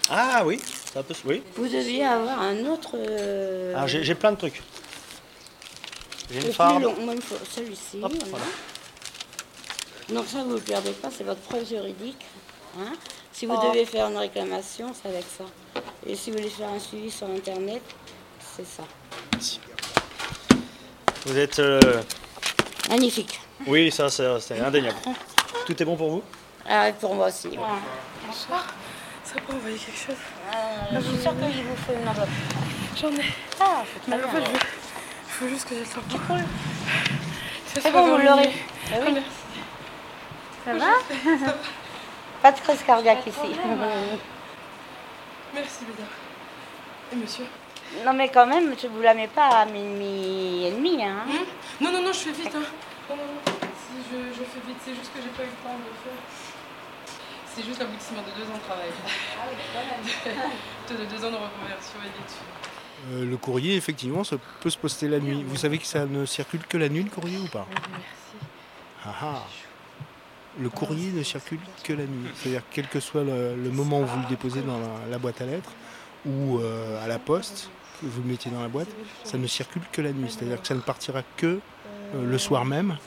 Ah 0.09 0.43
oui, 0.45 0.61
ça 0.93 1.01
peut, 1.03 1.15
oui. 1.25 1.41
Vous 1.55 1.67
deviez 1.67 2.05
avoir 2.05 2.39
un 2.39 2.65
autre. 2.67 2.91
euh, 2.95 3.73
Alors 3.75 3.87
j'ai 3.87 4.03
j'ai 4.03 4.15
plein 4.15 4.31
de 4.31 4.37
trucs. 4.37 4.61
J'ai 6.29 6.35
le 6.35 6.41
une 6.41 6.45
plus 6.47 6.53
farde. 6.53 6.83
long. 6.83 6.95
Moi, 7.01 7.13
il 7.13 7.17
me 7.17 7.21
faut 7.21 7.35
celui-ci. 7.49 7.99
Hop, 8.03 8.11
voilà. 8.11 8.25
voilà. 8.29 8.45
Donc 10.09 10.27
ça, 10.27 10.43
vous 10.43 10.49
ne 10.51 10.55
le 10.55 10.61
perdez 10.61 10.91
pas, 10.91 11.09
c'est 11.15 11.23
votre 11.23 11.41
preuve 11.41 11.67
juridique. 11.67 12.23
hein. 12.79 12.93
Si 13.33 13.45
vous 13.47 13.55
Oh. 13.59 13.67
devez 13.71 13.85
faire 13.85 14.07
une 14.07 14.17
réclamation, 14.17 14.93
c'est 14.93 15.09
avec 15.09 15.25
ça. 15.37 15.43
Et 16.07 16.15
si 16.15 16.29
vous 16.31 16.37
voulez 16.37 16.49
faire 16.49 16.69
un 16.69 16.79
suivi 16.79 17.09
sur 17.11 17.27
Internet, 17.27 17.81
c'est 18.55 18.65
ça. 18.65 18.83
Vous 21.25 21.37
êtes. 21.37 21.59
euh, 21.59 21.79
Magnifique. 22.89 23.39
Oui, 23.65 23.91
ça 23.91 24.09
c'est 24.09 24.39
c'est 24.39 24.59
indéniable. 24.59 24.97
Tout 25.65 25.81
est 25.81 25.85
bon 25.85 25.95
pour 25.95 26.09
vous 26.11 26.23
Ah, 26.69 26.91
pour 26.99 27.15
moi 27.15 27.27
aussi. 27.27 27.57
Ça 29.23 29.35
peut 29.47 29.53
envoyer 29.53 29.77
quelque 29.77 29.97
chose 29.99 30.15
je 30.93 30.99
suis 31.01 31.17
sûre 31.17 31.31
qu'il 31.31 31.63
vous 31.63 31.75
faut 31.75 31.93
une 31.99 32.07
enveloppe. 32.07 32.29
J'en 32.95 33.09
ai. 33.09 33.25
Ah, 33.59 33.83
c'est 33.91 33.99
très 34.11 34.17
Mais 34.17 34.23
en 34.23 34.29
fait, 34.29 34.39
bien. 34.39 34.45
je 34.45 34.51
veux- 34.51 34.59
il 35.27 35.31
faut 35.31 35.47
juste 35.47 35.67
que 35.67 35.75
j'ai 35.75 35.81
le 35.81 35.85
temps 35.87 36.01
Ça 37.73 37.81
C'est 37.81 37.91
bon, 37.91 38.05
vous 38.05 38.17
l'aurez. 38.23 38.51
Ah 38.93 38.97
oui. 39.05 39.15
Ça 40.65 40.73
va 40.73 40.85
Pas 42.41 42.51
de 42.51 42.59
crise 42.59 42.83
cardiaque 42.85 43.27
ici. 43.27 43.39
Merci, 45.53 45.85
Bédard. 45.85 46.07
Et 47.11 47.15
monsieur 47.15 47.45
Non 48.05 48.13
mais 48.13 48.29
quand 48.29 48.45
même, 48.45 48.75
je 48.81 48.87
vous 48.87 49.01
la 49.01 49.13
mets 49.13 49.27
pas 49.27 49.47
à 49.47 49.65
minuit 49.65 50.65
et 50.67 50.71
demi. 50.71 51.03
Hein. 51.03 51.25
Hum 51.27 51.45
Non, 51.81 51.91
non, 51.91 52.01
non, 52.03 52.13
je 52.13 52.19
fais 52.19 52.31
vite. 52.31 52.55
Hein. 52.55 52.63
Non, 53.09 53.15
non, 53.15 53.23
non. 53.23 53.54
Je, 54.11 54.17
je 54.33 54.43
fais 54.43 54.59
vite, 54.67 54.77
c'est 54.83 54.95
juste 54.95 55.11
que 55.13 55.21
j'ai 55.21 55.29
pas 55.29 55.43
eu 55.43 55.47
le 55.47 55.63
temps 55.63 55.77
de 55.77 55.83
le 55.83 55.95
faire. 56.03 56.21
C'est 57.55 57.63
juste 57.63 57.79
l'aboutissement 57.79 58.21
de 58.21 58.31
deux 58.37 58.51
ans 58.51 58.57
de 58.57 58.63
travail. 58.63 58.89
de 60.89 61.05
deux 61.05 61.25
ans 61.25 61.31
de 61.31 61.37
reconversion 61.37 61.99
et 62.03 62.09
d'études. 62.09 62.65
Euh, 63.11 63.25
le 63.25 63.37
courrier, 63.37 63.75
effectivement, 63.75 64.23
ça 64.23 64.37
peut 64.61 64.69
se 64.69 64.77
poster 64.77 65.07
la 65.07 65.19
nuit. 65.19 65.43
Vous 65.47 65.55
savez 65.55 65.77
que 65.77 65.85
ça 65.85 66.05
ne 66.05 66.25
circule 66.25 66.65
que 66.67 66.77
la 66.77 66.89
nuit, 66.89 67.03
le 67.03 67.09
courrier, 67.09 67.37
ou 67.37 67.47
pas 67.47 67.65
Merci. 67.69 68.47
Ah 69.05 69.13
ah. 69.21 69.43
Le 70.59 70.69
courrier 70.69 71.11
ne 71.11 71.23
circule 71.23 71.59
que 71.83 71.93
la 71.93 72.05
nuit. 72.05 72.29
C'est-à-dire, 72.35 72.61
quel 72.71 72.87
que 72.87 72.99
soit 72.99 73.23
le, 73.23 73.55
le 73.55 73.69
moment 73.69 74.01
où 74.01 74.05
vous 74.05 74.19
le 74.21 74.27
déposez 74.27 74.61
dans 74.61 74.79
la, 74.79 74.87
la 75.09 75.17
boîte 75.17 75.41
à 75.41 75.45
lettres 75.45 75.71
ou 76.25 76.59
euh, 76.59 77.03
à 77.03 77.07
la 77.07 77.19
poste, 77.19 77.69
que 78.01 78.05
vous 78.05 78.21
le 78.21 78.27
mettiez 78.27 78.51
dans 78.51 78.61
la 78.61 78.67
boîte, 78.67 78.89
ça 79.23 79.37
ne 79.37 79.47
circule 79.47 79.83
que 79.91 80.01
la 80.01 80.11
nuit. 80.11 80.29
C'est-à-dire 80.29 80.61
que 80.61 80.67
ça 80.67 80.75
ne 80.75 80.81
partira 80.81 81.21
que 81.37 81.59
euh, 82.15 82.29
le 82.29 82.37
soir 82.37 82.65
même. 82.65 82.97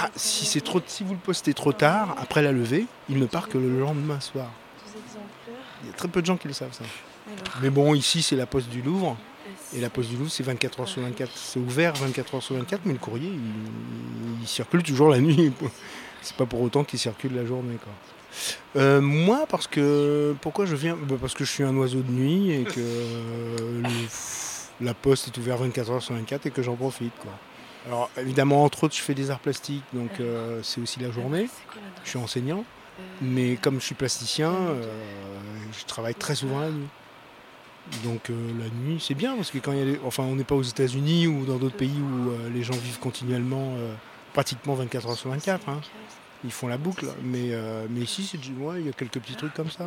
Ah, 0.00 0.10
si, 0.14 0.46
c'est 0.46 0.60
trop, 0.60 0.80
si 0.86 1.02
vous 1.02 1.14
le 1.14 1.18
postez 1.18 1.54
trop 1.54 1.72
tard, 1.72 2.14
après 2.20 2.40
la 2.40 2.52
levée, 2.52 2.86
il 3.08 3.18
ne 3.18 3.26
part 3.26 3.48
que 3.48 3.58
le 3.58 3.80
lendemain 3.80 4.20
soir. 4.20 4.48
Il 5.82 5.88
y 5.88 5.90
a 5.90 5.92
très 5.94 6.06
peu 6.06 6.20
de 6.20 6.26
gens 6.26 6.36
qui 6.36 6.46
le 6.46 6.54
savent, 6.54 6.72
ça. 6.72 6.84
Mais 7.62 7.70
bon, 7.70 7.94
ici, 7.94 8.22
c'est 8.22 8.36
la 8.36 8.46
poste 8.46 8.68
du 8.68 8.80
Louvre. 8.80 9.16
Et 9.74 9.80
la 9.80 9.90
poste 9.90 10.08
du 10.10 10.16
Louvre, 10.16 10.30
c'est 10.30 10.44
24 10.44 10.80
heures 10.80 10.88
sur 10.88 11.02
24. 11.02 11.30
C'est 11.34 11.58
ouvert 11.58 11.94
24 11.94 12.36
heures 12.36 12.42
sur 12.42 12.54
24, 12.54 12.82
mais 12.84 12.92
le 12.92 12.98
courrier, 13.00 13.28
il, 13.28 14.40
il 14.42 14.46
circule 14.46 14.82
toujours 14.84 15.08
la 15.10 15.18
nuit. 15.20 15.52
C'est 16.22 16.36
pas 16.36 16.46
pour 16.46 16.60
autant 16.62 16.84
qu'il 16.84 16.98
circule 16.98 17.34
la 17.34 17.44
journée. 17.44 17.76
Quoi. 17.82 17.92
Euh, 18.82 19.00
moi, 19.00 19.46
parce 19.48 19.66
que. 19.66 20.34
Pourquoi 20.40 20.64
je 20.66 20.74
viens 20.76 20.96
Bah, 20.96 21.16
Parce 21.20 21.34
que 21.34 21.44
je 21.44 21.50
suis 21.50 21.62
un 21.64 21.76
oiseau 21.76 22.00
de 22.02 22.10
nuit 22.10 22.50
et 22.52 22.64
que 22.64 22.80
euh, 22.80 23.82
le- 23.82 24.84
la 24.86 24.94
poste 24.94 25.28
est 25.28 25.38
ouverte 25.38 25.60
24 25.60 25.90
heures 25.90 26.02
sur 26.02 26.14
24 26.14 26.46
et 26.46 26.50
que 26.50 26.62
j'en 26.62 26.76
profite. 26.76 27.12
Quoi. 27.20 27.32
Alors, 27.88 28.10
évidemment, 28.18 28.64
entre 28.64 28.84
autres, 28.84 28.94
je 28.94 29.00
fais 29.00 29.14
des 29.14 29.30
arts 29.30 29.40
plastiques, 29.40 29.82
donc 29.92 30.10
euh, 30.20 30.60
c'est 30.62 30.80
aussi 30.80 31.00
la 31.00 31.10
journée. 31.10 31.48
Je 32.04 32.10
suis 32.10 32.18
enseignant. 32.18 32.64
Mais 33.22 33.56
comme 33.56 33.80
je 33.80 33.84
suis 33.86 33.94
plasticien, 33.94 34.52
euh, 34.52 34.84
je 35.78 35.84
travaille 35.86 36.14
très 36.14 36.34
souvent 36.34 36.60
la 36.60 36.70
nuit. 36.70 36.86
Donc 38.04 38.28
euh, 38.28 38.34
la 38.58 38.68
nuit, 38.68 39.02
c'est 39.02 39.14
bien 39.14 39.34
parce 39.36 39.50
que 39.50 39.58
quand 39.58 39.72
il 39.72 39.78
y 39.78 39.82
a 39.82 39.84
des- 39.84 40.00
enfin, 40.04 40.22
on 40.24 40.34
n'est 40.34 40.44
pas 40.44 40.56
aux 40.56 40.62
États-Unis 40.62 41.26
ou 41.26 41.46
dans 41.46 41.56
d'autres 41.56 41.76
pays 41.76 41.98
où 42.00 42.30
euh, 42.30 42.50
les 42.52 42.62
gens 42.62 42.74
vivent 42.74 42.98
continuellement, 42.98 43.74
euh, 43.78 43.94
pratiquement 44.34 44.74
24 44.74 45.08
heures 45.08 45.16
sur 45.16 45.30
24. 45.30 45.68
hein. 45.70 45.80
Ils 46.44 46.52
font 46.52 46.68
la 46.68 46.76
boucle. 46.76 47.06
Mais, 47.22 47.48
euh, 47.52 47.86
mais 47.88 48.00
ici, 48.00 48.28
c'est 48.30 48.36
du- 48.38 48.52
ouais, 48.54 48.80
il 48.80 48.86
y 48.86 48.88
a 48.90 48.92
quelques 48.92 49.18
petits 49.20 49.34
trucs 49.36 49.54
comme 49.54 49.70
ça. 49.70 49.84
euh, 49.84 49.86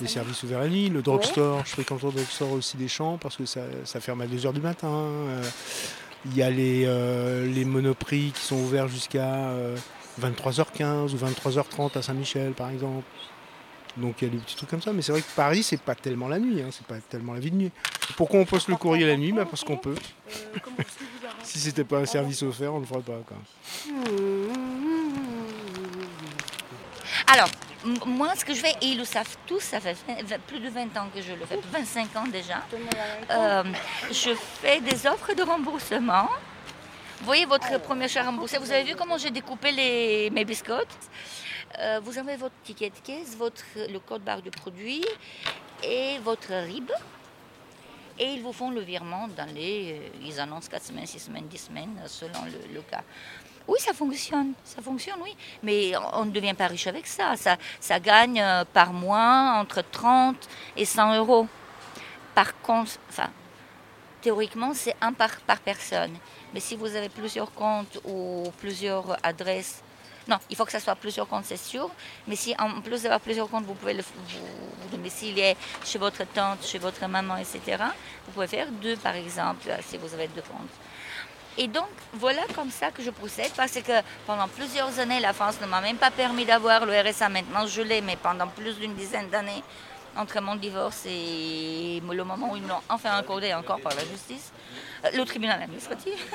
les 0.00 0.06
services 0.06 0.42
ouverts 0.44 0.60
la 0.60 0.68
nuit, 0.68 0.88
le 0.88 1.02
drugstore. 1.02 1.62
Je 1.66 1.70
fréquente 1.72 2.02
le 2.02 2.12
drugstore 2.12 2.52
aussi 2.52 2.76
des 2.76 2.88
champs 2.88 3.18
parce 3.18 3.36
que 3.36 3.44
ça, 3.44 3.62
ça 3.84 3.98
ferme 4.00 4.20
à 4.20 4.26
2h 4.26 4.52
du 4.52 4.60
matin. 4.60 4.88
Euh, 6.26 6.30
Il 6.30 6.36
y 6.36 6.42
a 6.42 6.50
les, 6.50 6.84
euh, 6.86 7.46
les 7.46 7.64
monoprix 7.64 8.32
qui 8.34 8.40
sont 8.40 8.56
ouverts 8.56 8.88
jusqu'à 8.88 9.34
euh, 9.50 9.76
23h15 10.20 11.12
ou 11.12 11.16
23h30 11.16 11.98
à 11.98 12.02
Saint-Michel, 12.02 12.52
par 12.52 12.70
exemple. 12.70 13.04
Donc 13.96 14.16
il 14.22 14.28
y 14.28 14.30
a 14.30 14.34
des 14.34 14.38
petits 14.38 14.56
trucs 14.56 14.70
comme 14.70 14.82
ça. 14.82 14.92
Mais 14.92 15.02
c'est 15.02 15.12
vrai 15.12 15.20
que 15.20 15.30
Paris, 15.36 15.62
c'est 15.62 15.80
pas 15.80 15.94
tellement 15.94 16.28
la 16.28 16.38
nuit. 16.38 16.60
hein, 16.62 16.68
c'est 16.70 16.86
pas 16.86 16.98
tellement 16.98 17.32
la 17.32 17.40
vie 17.40 17.50
de 17.50 17.56
nuit. 17.56 17.70
Pourquoi 18.16 18.40
on 18.40 18.44
poste 18.44 18.68
le 18.68 18.76
courrier 18.76 19.06
la 19.06 19.16
nuit? 19.16 19.32
Bah 19.32 19.46
Parce 19.48 19.62
qu'on 19.62 19.76
peut. 19.76 19.94
si 21.42 21.60
c'était 21.60 21.84
pas 21.84 21.98
un 21.98 22.06
service 22.06 22.42
offert, 22.42 22.74
on 22.74 22.80
le 22.80 22.86
ferait 22.86 23.00
pas. 23.00 23.20
Quoi. 23.26 23.36
Alors, 27.32 27.48
moi, 28.06 28.34
ce 28.36 28.44
que 28.44 28.54
je 28.54 28.60
fais, 28.60 28.72
et 28.82 28.86
ils 28.86 28.98
le 28.98 29.04
savent 29.04 29.36
tous, 29.46 29.60
ça 29.60 29.80
fait 29.80 29.96
plus 30.46 30.60
de 30.60 30.68
20 30.68 30.96
ans 30.96 31.08
que 31.14 31.20
je 31.20 31.32
le 31.32 31.44
fais, 31.46 31.58
25 31.70 32.16
ans 32.16 32.26
déjà. 32.26 32.62
Euh, 33.30 33.62
je 34.10 34.34
fais 34.34 34.80
des 34.80 35.06
offres 35.06 35.34
de 35.34 35.42
remboursement. 35.42 36.28
Vous 37.20 37.26
voyez 37.26 37.46
votre 37.46 37.80
premier 37.80 38.04
achat 38.04 38.22
remboursé. 38.22 38.58
Vous 38.58 38.70
avez 38.70 38.82
vu 38.84 38.94
comment 38.96 39.16
j'ai 39.18 39.30
découpé 39.30 39.70
les, 39.72 40.30
mes 40.30 40.44
biscottes? 40.44 40.88
Euh, 41.78 42.00
Vous 42.02 42.18
avez 42.18 42.36
votre 42.36 42.54
ticket 42.62 42.90
de 42.90 42.98
caisse, 43.02 43.36
votre, 43.36 43.64
le 43.76 43.98
code 43.98 44.22
barre 44.22 44.42
du 44.42 44.50
produit 44.50 45.04
et 45.82 46.18
votre 46.18 46.52
RIB. 46.52 46.90
Et 48.18 48.34
ils 48.34 48.42
vous 48.42 48.52
font 48.52 48.70
le 48.70 48.80
virement 48.80 49.28
dans 49.36 49.52
les. 49.54 49.98
euh, 50.00 50.08
Ils 50.26 50.38
annoncent 50.40 50.68
4 50.70 50.84
semaines, 50.84 51.06
6 51.06 51.18
semaines, 51.18 51.46
10 51.48 51.58
semaines, 51.58 52.02
selon 52.06 52.40
le, 52.72 52.80
cas. 52.82 53.02
Oui, 53.66 53.78
ça 53.80 53.92
fonctionne, 53.92 54.52
ça 54.62 54.82
fonctionne, 54.82 55.20
oui. 55.22 55.34
Mais 55.62 55.96
on 55.96 56.20
on 56.20 56.24
ne 56.26 56.30
devient 56.30 56.54
pas 56.54 56.66
riche 56.68 56.86
avec 56.86 57.06
ça. 57.06 57.36
Ça, 57.36 57.56
ça 57.80 57.98
gagne 58.00 58.40
euh, 58.40 58.64
par 58.72 58.92
mois 58.92 59.56
entre 59.58 59.82
30 59.82 60.36
et 60.76 60.84
100 60.84 61.16
euros. 61.16 61.46
Par 62.34 62.60
contre, 62.60 62.92
enfin, 63.08 63.30
théoriquement, 64.20 64.74
c'est 64.74 64.96
un 65.00 65.12
par, 65.12 65.36
par 65.46 65.60
personne. 65.60 66.16
Mais 66.52 66.60
si 66.60 66.76
vous 66.76 66.94
avez 66.96 67.08
plusieurs 67.08 67.52
comptes 67.52 67.98
ou 68.04 68.44
plusieurs 68.58 69.16
adresses, 69.24 69.83
non, 70.26 70.38
il 70.48 70.56
faut 70.56 70.64
que 70.64 70.72
ça 70.72 70.80
soit 70.80 70.94
plusieurs 70.94 71.28
comptes, 71.28 71.44
c'est 71.44 71.56
sûr. 71.56 71.90
Mais 72.26 72.36
si 72.36 72.54
en 72.58 72.80
plus 72.80 73.02
d'avoir 73.02 73.20
plusieurs 73.20 73.48
comptes, 73.48 73.64
vous 73.64 73.74
pouvez 73.74 73.94
le, 73.94 74.02
vous, 74.02 74.88
domicilier 74.90 75.56
chez 75.84 75.98
votre 75.98 76.24
tante, 76.32 76.64
chez 76.64 76.78
votre 76.78 77.06
maman, 77.06 77.36
etc., 77.36 77.82
vous 78.26 78.32
pouvez 78.32 78.46
faire 78.46 78.68
deux, 78.70 78.96
par 78.96 79.14
exemple, 79.14 79.68
si 79.86 79.98
vous 79.98 80.12
avez 80.14 80.28
deux 80.28 80.42
comptes. 80.42 80.70
Et 81.56 81.68
donc, 81.68 81.88
voilà 82.14 82.42
comme 82.54 82.70
ça 82.70 82.90
que 82.90 83.02
je 83.02 83.10
procède, 83.10 83.52
parce 83.56 83.74
que 83.74 83.92
pendant 84.26 84.48
plusieurs 84.48 84.98
années, 84.98 85.20
la 85.20 85.32
France 85.32 85.60
ne 85.60 85.66
m'a 85.66 85.80
même 85.80 85.96
pas 85.96 86.10
permis 86.10 86.44
d'avoir 86.44 86.84
le 86.84 86.92
RSA. 86.92 87.28
Maintenant, 87.28 87.66
je 87.66 87.82
l'ai, 87.82 88.00
mais 88.00 88.16
pendant 88.16 88.48
plus 88.48 88.76
d'une 88.76 88.94
dizaine 88.94 89.28
d'années, 89.28 89.62
entre 90.16 90.40
mon 90.40 90.56
divorce 90.56 91.06
et 91.06 92.00
le 92.08 92.24
moment 92.24 92.52
où 92.52 92.56
ils 92.56 92.62
me 92.62 92.68
l'ont 92.68 92.82
enfin 92.88 93.12
accordé 93.12 93.52
encore 93.54 93.80
par 93.80 93.94
la 93.94 94.04
justice, 94.04 94.52
euh, 95.04 95.10
le 95.14 95.24
tribunal 95.24 95.62
administratif, 95.62 96.32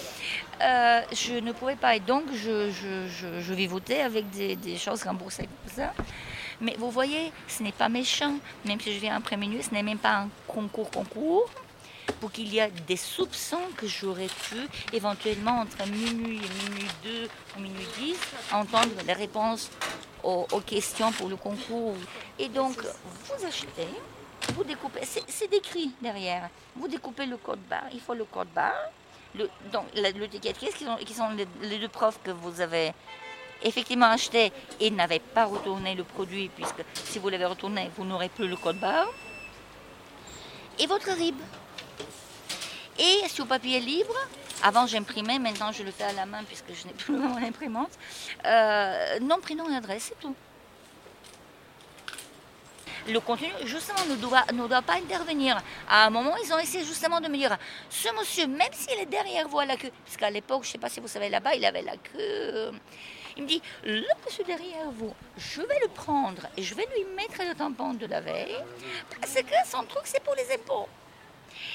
euh, 0.62 1.00
je 1.12 1.34
ne 1.34 1.52
pouvais 1.52 1.76
pas. 1.76 1.96
Et 1.96 2.00
donc, 2.00 2.24
je, 2.32 2.70
je, 2.70 3.08
je, 3.08 3.40
je 3.40 3.54
vivotais 3.54 4.00
avec 4.00 4.30
des, 4.30 4.56
des 4.56 4.76
choses 4.76 5.02
remboursées 5.02 5.48
comme 5.64 5.74
ça. 5.74 5.92
Mais 6.60 6.74
vous 6.78 6.90
voyez, 6.90 7.32
ce 7.48 7.62
n'est 7.62 7.72
pas 7.72 7.88
méchant. 7.88 8.34
Même 8.64 8.80
si 8.80 8.92
je 8.94 9.00
viens 9.00 9.16
après 9.16 9.36
minuit, 9.36 9.62
ce 9.62 9.72
n'est 9.72 9.82
même 9.82 9.98
pas 9.98 10.16
un 10.16 10.28
concours-concours 10.46 11.50
pour 12.20 12.32
qu'il 12.32 12.48
y 12.48 12.58
ait 12.58 12.72
des 12.86 12.96
soupçons 12.96 13.62
que 13.76 13.86
j'aurais 13.86 14.26
pu 14.26 14.56
éventuellement 14.92 15.60
entre 15.60 15.86
minuit 15.88 16.40
et 16.44 16.70
minuit 16.70 16.88
2 17.04 17.28
ou 17.56 17.60
minuit 17.60 17.86
10 17.98 18.16
entendre 18.52 18.90
les 19.06 19.12
réponses 19.12 19.70
aux, 20.22 20.60
questions 20.60 21.12
pour 21.12 21.28
le 21.28 21.36
concours. 21.36 21.94
Et 22.38 22.48
donc, 22.48 22.76
vous 22.76 23.46
achetez, 23.46 23.88
vous 24.54 24.64
découpez, 24.64 25.00
c'est 25.04 25.50
décrit 25.50 25.92
derrière, 26.00 26.48
vous 26.76 26.88
découpez 26.88 27.26
le 27.26 27.36
code 27.36 27.60
barre, 27.68 27.88
il 27.92 28.00
faut 28.00 28.14
le 28.14 28.24
code 28.24 28.48
barre, 28.54 28.90
le, 29.34 29.48
donc 29.72 29.84
le 29.94 30.26
ticket 30.26 30.52
caisse 30.52 30.74
qui 30.74 30.84
sont, 30.84 30.96
qui 30.96 31.14
sont 31.14 31.30
les, 31.62 31.78
deux 31.78 31.88
profs 31.88 32.20
que 32.22 32.30
vous 32.30 32.60
avez 32.60 32.92
effectivement 33.62 34.06
acheté 34.06 34.52
et 34.80 34.90
n'avez 34.90 35.20
pas 35.20 35.44
retourné 35.44 35.94
le 35.94 36.04
produit, 36.04 36.48
puisque 36.48 36.82
si 36.94 37.18
vous 37.18 37.28
l'avez 37.28 37.44
retourné, 37.44 37.90
vous 37.96 38.04
n'aurez 38.04 38.28
plus 38.28 38.48
le 38.48 38.56
code 38.56 38.80
barre, 38.80 39.08
et 40.78 40.86
votre 40.86 41.10
RIB? 41.10 41.36
Et 43.00 43.28
sur 43.28 43.46
papier 43.46 43.80
libre, 43.80 44.14
avant 44.62 44.86
j'imprimais, 44.86 45.38
maintenant 45.38 45.72
je 45.72 45.82
le 45.82 45.90
fais 45.90 46.04
à 46.04 46.12
la 46.12 46.26
main 46.26 46.44
puisque 46.44 46.72
je 46.74 46.86
n'ai 46.86 46.92
plus 47.02 47.16
mon 47.16 47.36
imprimante. 47.36 47.90
Euh, 48.44 49.18
nom, 49.20 49.40
prénom 49.40 49.68
et 49.70 49.74
adresse, 49.76 50.06
c'est 50.10 50.20
tout. 50.20 50.34
Le 53.08 53.18
contenu, 53.18 53.48
justement, 53.64 54.04
ne 54.10 54.16
doit, 54.16 54.44
ne 54.52 54.68
doit 54.68 54.82
pas 54.82 54.96
intervenir. 54.96 55.60
À 55.88 56.04
un 56.04 56.10
moment, 56.10 56.36
ils 56.44 56.52
ont 56.52 56.58
essayé 56.58 56.84
justement 56.84 57.18
de 57.20 57.28
me 57.28 57.36
dire, 57.36 57.56
ce 57.88 58.08
monsieur, 58.18 58.46
même 58.46 58.72
s'il 58.72 58.98
est 58.98 59.06
derrière 59.06 59.48
vous 59.48 59.58
à 59.58 59.64
la 59.64 59.76
queue, 59.78 59.90
parce 60.04 60.18
qu'à 60.18 60.28
l'époque, 60.28 60.64
je 60.64 60.68
ne 60.68 60.72
sais 60.72 60.78
pas 60.78 60.90
si 60.90 61.00
vous 61.00 61.08
savez, 61.08 61.30
là-bas, 61.30 61.54
il 61.54 61.64
avait 61.64 61.80
la 61.80 61.96
queue. 61.96 62.18
euh, 62.18 62.72
Il 63.38 63.44
me 63.44 63.48
dit, 63.48 63.62
le 63.84 64.04
monsieur 64.26 64.44
derrière 64.44 64.90
vous, 64.92 65.14
je 65.38 65.62
vais 65.62 65.78
le 65.80 65.88
prendre 65.88 66.42
et 66.58 66.62
je 66.62 66.74
vais 66.74 66.86
lui 66.94 67.04
mettre 67.16 67.42
le 67.42 67.54
tampon 67.54 67.94
de 67.94 68.04
la 68.04 68.20
veille, 68.20 68.58
parce 69.18 69.32
que 69.32 69.54
son 69.68 69.82
truc, 69.84 70.02
c'est 70.04 70.22
pour 70.22 70.34
les 70.34 70.52
impôts. 70.54 70.86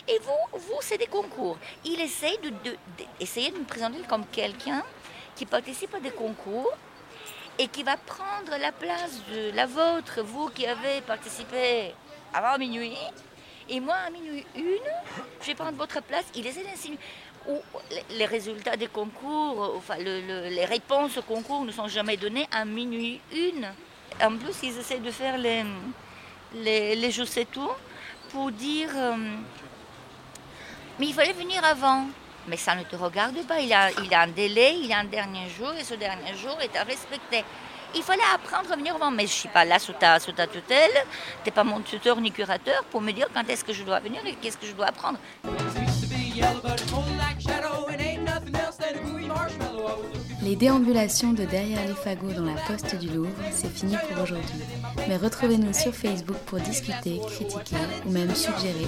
Et 0.08 0.20
vous, 0.20 0.60
vous, 0.60 0.78
c'est 0.82 0.98
des 0.98 1.08
concours. 1.08 1.58
Il 1.84 2.00
essaye 2.00 2.38
de, 2.40 2.50
de- 2.50 2.78
essayer 3.20 3.52
de 3.52 3.58
me 3.58 3.64
présenter 3.66 4.00
comme 4.08 4.25
quelqu'un 4.28 4.84
qui 5.36 5.46
participe 5.46 5.94
à 5.96 6.00
des 6.00 6.12
concours 6.12 6.72
et 7.60 7.68
qui 7.68 7.84
va 7.84 7.98
prendre 7.98 8.58
la 8.60 8.72
place 8.72 9.22
de 9.34 9.52
la 9.56 9.66
vôtre, 9.66 10.22
vous 10.22 10.50
qui 10.50 10.66
avez 10.66 11.02
participé 11.02 11.94
avant 12.34 12.58
minuit. 12.58 12.98
Et 13.70 13.80
moi, 13.80 13.96
à 14.06 14.10
minuit 14.10 14.46
une, 14.56 14.64
je 15.42 15.48
vais 15.48 15.56
prendre 15.56 15.78
votre 15.78 16.02
place. 16.02 16.25
Il 16.36 16.46
essaie 16.46 16.64
d'insinuer. 16.64 17.00
Ou 17.48 17.58
les- 18.10 18.25
résultats 18.25 18.75
des 18.75 18.88
concours, 18.88 19.74
enfin 19.78 19.98
le- 19.98 20.22
le- 20.22 20.50
les 20.50 20.66
réponses 20.66 21.18
au 21.18 21.22
concours 21.22 21.64
ne 21.64 21.72
sont 21.72 21.88
jamais 21.88 22.18
données 22.18 22.48
à 22.52 22.66
minuit 22.66 23.22
une. 23.32 23.68
En 24.22 24.36
plus, 24.38 24.56
ils 24.64 24.78
essaient 24.80 25.00
de 25.00 25.12
faire 25.12 25.38
les, 25.38 25.64
les, 26.56 26.96
les 26.96 27.12
je 27.12 27.24
sais 27.24 27.46
tout 27.46 27.70
pour 28.32 28.52
dire 28.52 28.90
euh, 28.96 29.16
mais 31.00 31.08
il 31.08 31.14
fallait 31.14 31.34
venir 31.34 31.64
avant. 31.64 32.06
Mais 32.48 32.58
ça 32.58 32.75
ne 32.75 32.84
te 32.84 32.96
regarde 32.96 33.36
pas. 33.48 33.60
Il 33.60 33.74
a, 33.74 33.90
il 34.04 34.14
a 34.14 34.22
un 34.22 34.28
délai, 34.28 34.75
il 34.84 34.92
a 34.94 35.00
un 35.00 35.06
dernier 35.06 35.50
jour 35.50 35.74
et 35.80 35.84
ce 35.84 35.96
dernier 35.96 36.36
jour 36.36 36.58
est 36.62 36.75
à 36.75 36.84
respecter. 36.84 37.44
Il 37.96 38.04
fallait 38.04 38.22
apprendre 38.34 38.72
à 38.72 38.75
venir 38.75 38.96
avant. 38.96 39.10
Mais 39.10 39.24
je 39.24 39.32
ne 39.32 39.40
suis 39.40 39.50
pas 39.50 39.66
là 39.66 39.80
sous 39.80 39.94
ta, 39.94 40.20
sous 40.20 40.32
ta 40.32 40.46
tutelle. 40.46 40.92
Tu 41.44 41.50
n'es 41.50 41.52
pas 41.52 41.64
mon 41.64 41.82
tuteur 41.82 42.20
ni 42.22 42.32
curateur 42.32 42.84
pour 42.86 43.02
me 43.02 43.12
dire 43.12 43.28
quand 43.34 43.48
est-ce 43.50 43.64
que 43.64 43.74
je 43.74 43.84
dois 43.84 44.00
venir 44.00 44.22
et 44.25 44.34
qu'est-ce 44.36 44.58
que 44.58 44.68
je 44.68 44.74
dois 44.74 44.88
apprendre. 44.88 45.18
Les 50.46 50.56
déambulations 50.56 51.34
de 51.34 51.44
Derrière 51.44 51.88
les 51.88 51.96
fagots 51.96 52.32
dans 52.32 52.46
la 52.46 52.54
poste 52.68 52.96
du 53.00 53.10
Louvre, 53.10 53.32
c'est 53.52 53.68
fini 53.68 53.96
pour 54.08 54.22
aujourd'hui. 54.22 54.62
Mais 55.08 55.18
retrouvez-nous 55.18 55.74
sur 55.74 55.92
Facebook 55.92 56.38
pour 56.46 56.60
discuter, 56.60 57.20
critiquer 57.25 57.75
ou 58.06 58.12
même 58.12 58.30
suggérer. 58.36 58.86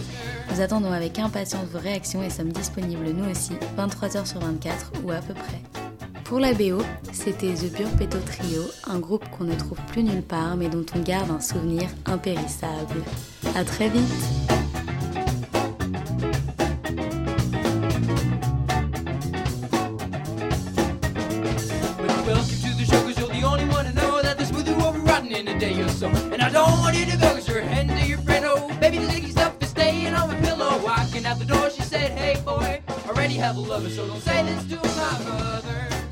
Nous 0.52 0.62
attendons 0.62 0.92
avec 0.92 1.18
impatience 1.18 1.66
vos 1.74 1.80
réactions 1.80 2.22
et 2.22 2.30
sommes 2.30 2.52
disponibles 2.52 3.10
nous 3.10 3.32
aussi 3.32 3.54
23h 3.76 4.28
sur 4.28 4.40
24 4.40 4.92
ou 5.04 5.10
à 5.10 5.18
peu 5.18 5.34
près. 5.34 5.60
Pour 6.26 6.40
la 6.40 6.54
BO, 6.54 6.84
c'était 7.12 7.56
The 7.56 7.76
Burpeto 7.76 8.20
Trio, 8.20 8.62
un 8.86 9.00
groupe 9.00 9.28
qu'on 9.30 9.46
ne 9.46 9.56
trouve 9.56 9.80
plus 9.88 10.04
nulle 10.04 10.22
part 10.22 10.58
mais 10.58 10.70
dont 10.70 10.86
on 10.96 11.00
garde 11.00 11.32
un 11.32 11.42
souvenir 11.42 11.90
impérissable. 12.06 13.02
À 13.56 13.64
très 13.64 13.90
vite 13.90 14.57
day 25.60 25.82
or 25.82 25.90
so. 25.90 26.08
And 26.08 26.42
I 26.42 26.50
don't 26.50 26.80
want 26.80 26.98
you 26.98 27.06
to 27.06 27.18
go, 27.18 27.34
cause 27.34 27.48
you're 27.48 27.62
to 27.62 28.08
your 28.08 28.20
friend. 28.20 28.46
Oh, 28.48 28.68
baby, 28.80 29.00
the 29.00 29.10
sticky 29.10 29.32
stuff 29.32 29.62
is 29.62 29.70
staying 29.70 30.14
on 30.14 30.28
my 30.30 30.36
pillow. 30.42 30.78
Walking 30.84 31.26
out 31.26 31.40
the 31.40 31.46
door, 31.46 31.70
she 31.70 31.82
said, 31.82 32.12
hey, 32.12 32.40
boy, 32.44 32.82
already 33.08 33.36
have 33.36 33.58
a 33.58 33.60
lover, 33.60 33.90
so 33.90 34.08
don't 34.08 34.22
say 34.22 34.44
this 34.44 34.66
to 34.66 34.76
my 34.76 35.24
mother. 35.30 36.07